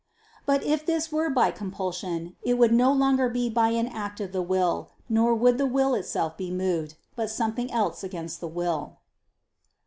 [0.47, 4.31] But if this were by compulsion, it would no longer be by an act of
[4.31, 8.97] the will, nor would the will itself be moved, but something else against the will.